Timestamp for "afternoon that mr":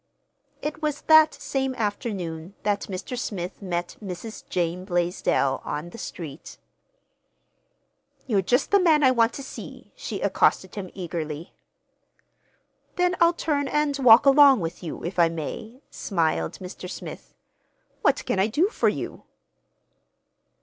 1.75-3.15